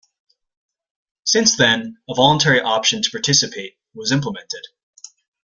[1.25, 4.65] Since then, a voluntary option to participate was implemented.